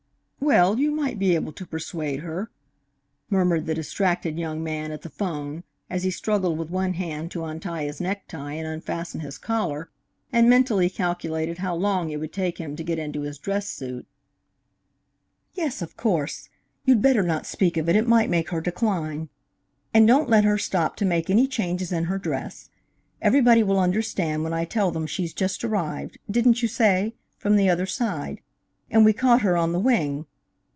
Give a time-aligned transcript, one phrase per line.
[0.43, 2.49] "Well, you might be able to persuade her,"
[3.29, 7.45] murmured the distracted young man at the 'phone, as he struggled with one hand to
[7.45, 9.91] untie his necktie and unfasten his collar,
[10.31, 14.07] and mentally calculated how long it would take him to get into his dress suit.
[15.53, 16.49] "Yes, of course.
[16.85, 19.29] You'd better not speak of it it might make her decline.
[19.93, 22.71] And don't let her stop to make any changes in her dress.
[23.21, 27.13] Everybody will understand when I tell them she's just arrived didn't you say?
[27.37, 28.41] from the other side,
[28.89, 30.25] and we caught her on the wing.